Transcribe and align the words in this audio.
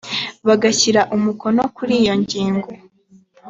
bagashyira 0.47 1.01
umukono 1.15 1.61
kuri 1.75 1.95
yo 2.07 2.13
ngingo 2.21 2.69